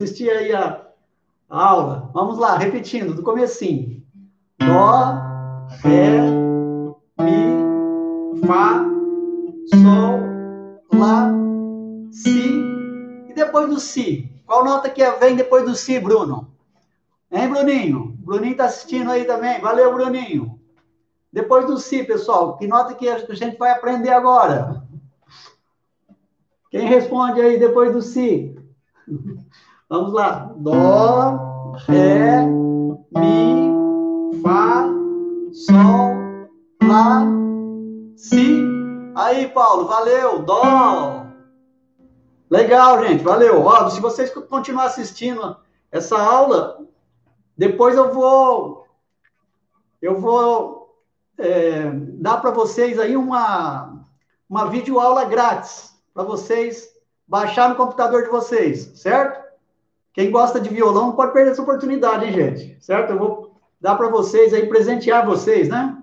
assistir 0.00 0.30
aí 0.30 0.52
a, 0.52 0.86
aula. 1.48 2.08
Vamos 2.14 2.38
lá, 2.38 2.56
repetindo, 2.56 3.14
do 3.14 3.22
comecinho. 3.24 4.00
Dó, 4.60 5.18
Ré, 5.82 6.20
Mi, 7.18 8.46
Fá, 8.46 8.84
Sol, 9.74 10.96
Lá, 10.96 11.32
Si. 12.12 12.48
E 13.28 13.32
depois 13.34 13.68
do 13.68 13.80
Si? 13.80 14.30
Qual 14.46 14.64
nota 14.64 14.88
que 14.88 15.04
vem 15.18 15.34
depois 15.34 15.64
do 15.64 15.74
Si, 15.74 15.98
Bruno? 15.98 16.48
Hein, 17.32 17.48
Bruninho? 17.48 18.16
Bruninho 18.20 18.52
está 18.52 18.66
assistindo 18.66 19.10
aí 19.10 19.24
também. 19.24 19.60
Valeu, 19.60 19.92
Bruninho. 19.92 20.60
Depois 21.32 21.66
do 21.66 21.76
Si, 21.76 22.04
pessoal, 22.04 22.56
que 22.56 22.68
nota 22.68 22.94
que 22.94 23.08
a 23.08 23.18
gente 23.34 23.58
vai 23.58 23.72
aprender 23.72 24.10
agora? 24.10 24.80
Quem 26.70 26.86
responde 26.86 27.40
aí 27.40 27.58
depois 27.58 27.92
do 27.92 28.00
Si? 28.00 28.54
Vamos 29.88 30.12
lá. 30.12 30.52
Dó, 30.56 31.72
Ré, 31.86 32.44
Mi, 33.16 33.72
Fá, 34.42 34.86
Sol, 35.50 36.48
Lá, 36.82 37.24
Si. 38.14 38.62
Aí, 39.14 39.48
Paulo, 39.48 39.86
valeu. 39.86 40.40
Dó. 40.40 41.24
Legal, 42.50 43.06
gente, 43.06 43.24
valeu. 43.24 43.64
Ó, 43.64 43.88
se 43.88 43.98
vocês 44.00 44.30
continuar 44.30 44.84
assistindo 44.84 45.56
essa 45.90 46.18
aula, 46.18 46.86
depois 47.56 47.96
eu 47.96 48.12
vou 48.12 48.86
eu 50.02 50.20
vou 50.20 50.94
é, 51.38 51.90
dar 52.20 52.42
para 52.42 52.50
vocês 52.50 52.98
aí 52.98 53.16
uma 53.16 54.04
uma 54.48 54.66
videoaula 54.66 55.24
grátis 55.24 55.94
para 56.12 56.24
vocês 56.24 56.88
baixar 57.26 57.70
no 57.70 57.74
computador 57.74 58.22
de 58.22 58.28
vocês, 58.28 58.92
certo? 58.94 59.47
Quem 60.18 60.32
gosta 60.32 60.60
de 60.60 60.68
violão 60.68 61.06
não 61.06 61.12
pode 61.12 61.32
perder 61.32 61.52
essa 61.52 61.62
oportunidade, 61.62 62.24
hein, 62.24 62.32
gente? 62.32 62.76
Certo? 62.84 63.10
Eu 63.10 63.18
vou 63.20 63.60
dar 63.80 63.94
para 63.94 64.08
vocês 64.08 64.52
aí, 64.52 64.66
presentear 64.66 65.24
vocês, 65.24 65.68
né? 65.68 65.96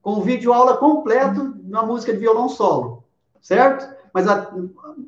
Com 0.00 0.14
um 0.14 0.20
vídeo 0.22 0.54
aula 0.54 0.78
completo 0.78 1.54
na 1.64 1.82
música 1.82 2.14
de 2.14 2.18
violão 2.18 2.48
solo, 2.48 3.04
certo? 3.42 3.86
Mas, 4.14 4.26
a, 4.26 4.50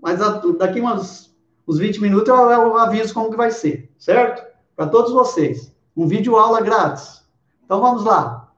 mas 0.02 0.20
a, 0.20 0.42
daqui 0.58 0.78
uns, 0.78 1.34
uns 1.66 1.78
20 1.78 2.02
minutos 2.02 2.28
eu, 2.28 2.36
eu 2.50 2.76
aviso 2.76 3.14
como 3.14 3.30
que 3.30 3.36
vai 3.38 3.50
ser, 3.50 3.90
certo? 3.98 4.46
Para 4.76 4.88
todos 4.88 5.10
vocês. 5.10 5.74
Um 5.96 6.06
vídeo 6.06 6.36
aula 6.36 6.60
grátis. 6.60 7.24
Então 7.64 7.80
vamos 7.80 8.04
lá. 8.04 8.52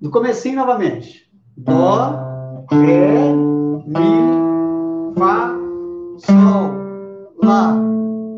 Do 0.00 0.08
comecinho 0.08 0.56
novamente. 0.56 1.30
Dó, 1.54 2.25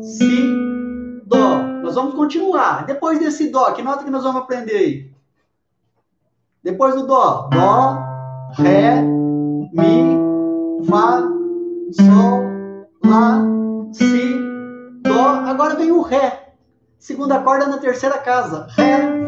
si, 0.09 1.21
dó. 1.25 1.61
Nós 1.83 1.95
vamos 1.95 2.15
continuar. 2.15 2.85
Depois 2.85 3.19
desse 3.19 3.49
dó, 3.49 3.71
que 3.71 3.81
nota 3.81 4.03
que 4.03 4.09
nós 4.09 4.23
vamos 4.23 4.41
aprender 4.41 4.75
aí? 4.75 5.11
Depois 6.63 6.95
do 6.95 7.07
dó, 7.07 7.47
dó, 7.51 7.97
ré, 8.53 9.01
mi, 9.01 10.85
fá, 10.85 11.21
sol, 11.91 12.41
lá, 13.05 13.41
si, 13.93 14.35
dó. 15.01 15.27
Agora 15.45 15.75
vem 15.75 15.91
o 15.91 16.01
ré. 16.01 16.53
Segunda 16.97 17.39
corda 17.41 17.67
na 17.67 17.77
terceira 17.77 18.17
casa. 18.17 18.67
Ré. 18.71 19.19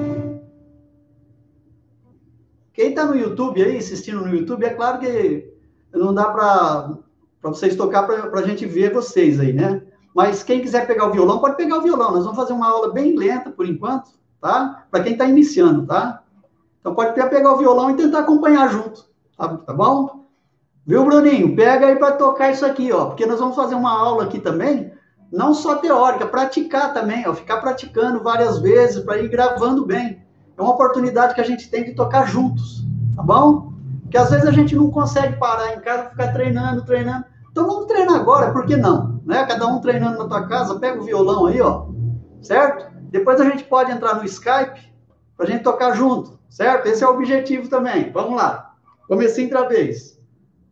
Quem 2.73 2.89
está 2.89 3.05
no 3.05 3.15
YouTube 3.15 3.63
aí, 3.63 3.77
assistindo 3.77 4.21
no 4.21 4.35
YouTube, 4.35 4.65
é 4.65 4.73
claro 4.73 4.99
que 4.99 5.53
não 5.93 6.13
dá 6.13 6.25
para 6.25 6.97
vocês 7.43 7.75
tocar 7.75 8.03
para 8.03 8.39
a 8.39 8.47
gente 8.47 8.65
ver 8.65 8.93
vocês 8.93 9.39
aí, 9.39 9.53
né? 9.53 9.81
Mas 10.13 10.43
quem 10.43 10.61
quiser 10.61 10.85
pegar 10.87 11.07
o 11.07 11.11
violão, 11.11 11.39
pode 11.39 11.55
pegar 11.55 11.77
o 11.77 11.81
violão. 11.81 12.11
Nós 12.11 12.23
vamos 12.23 12.37
fazer 12.37 12.53
uma 12.53 12.69
aula 12.69 12.91
bem 12.91 13.15
lenta 13.15 13.49
por 13.49 13.65
enquanto, 13.65 14.11
tá? 14.41 14.85
Para 14.91 15.03
quem 15.03 15.13
está 15.13 15.25
iniciando, 15.25 15.85
tá? 15.85 16.21
Então 16.79 16.93
pode 16.93 17.13
pegar 17.13 17.53
o 17.53 17.57
violão 17.57 17.91
e 17.91 17.95
tentar 17.95 18.19
acompanhar 18.19 18.69
junto, 18.69 19.05
tá, 19.37 19.47
tá 19.47 19.73
bom? 19.73 20.25
Viu, 20.85 21.05
Bruninho? 21.05 21.55
Pega 21.55 21.87
aí 21.87 21.95
para 21.95 22.13
tocar 22.13 22.51
isso 22.51 22.65
aqui, 22.65 22.91
ó. 22.91 23.05
Porque 23.05 23.25
nós 23.25 23.39
vamos 23.39 23.55
fazer 23.55 23.75
uma 23.75 23.91
aula 23.91 24.23
aqui 24.23 24.39
também, 24.39 24.91
não 25.31 25.53
só 25.53 25.75
teórica, 25.75 26.25
praticar 26.25 26.93
também, 26.93 27.27
ó. 27.27 27.33
Ficar 27.33 27.57
praticando 27.57 28.21
várias 28.23 28.59
vezes 28.59 29.03
para 29.03 29.19
ir 29.19 29.29
gravando 29.29 29.85
bem. 29.85 30.21
É 30.57 30.61
uma 30.61 30.73
oportunidade 30.73 31.35
que 31.35 31.41
a 31.41 31.45
gente 31.45 31.69
tem 31.69 31.83
de 31.83 31.93
tocar 31.93 32.27
juntos, 32.27 32.83
tá 33.15 33.23
bom? 33.23 33.71
Porque 34.01 34.17
às 34.17 34.29
vezes 34.31 34.45
a 34.45 34.51
gente 34.51 34.75
não 34.75 34.91
consegue 34.91 35.37
parar 35.37 35.73
em 35.73 35.79
casa, 35.79 36.09
ficar 36.09 36.33
treinando, 36.33 36.83
treinando. 36.83 37.25
Então 37.51 37.65
vamos 37.65 37.85
treinar 37.85 38.15
agora, 38.15 38.51
por 38.51 38.65
que 38.65 38.75
não? 38.75 39.10
Né? 39.25 39.45
Cada 39.45 39.67
um 39.67 39.79
treinando 39.79 40.19
na 40.19 40.27
tua 40.27 40.47
casa, 40.47 40.79
pega 40.79 40.99
o 40.99 41.03
violão 41.03 41.45
aí, 41.45 41.61
ó, 41.61 41.85
certo? 42.41 42.91
Depois 43.11 43.39
a 43.39 43.45
gente 43.45 43.63
pode 43.65 43.91
entrar 43.91 44.15
no 44.15 44.25
Skype 44.25 44.91
para 45.35 45.45
a 45.45 45.49
gente 45.49 45.63
tocar 45.63 45.95
junto, 45.95 46.39
certo? 46.49 46.87
Esse 46.87 47.03
é 47.03 47.07
o 47.07 47.11
objetivo 47.11 47.69
também. 47.69 48.11
Vamos 48.11 48.35
lá. 48.35 48.73
Comecei 49.07 49.45
outra 49.45 49.67
vez. 49.67 50.19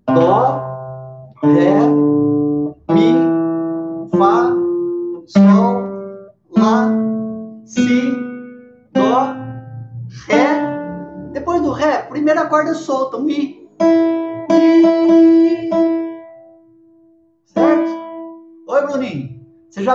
Dó, 0.08 0.62
Ré, 1.44 1.80
Mi, 2.92 3.14
Fá, 4.18 4.52
Sol, 5.28 5.84
Lá, 6.58 6.90
Si, 7.66 8.12
Dó, 8.94 9.36
Ré. 10.28 11.30
Depois 11.34 11.62
do 11.62 11.72
Ré, 11.72 12.04
primeira 12.04 12.48
corda 12.48 12.74
solta, 12.74 13.20
Mi. 13.20 13.59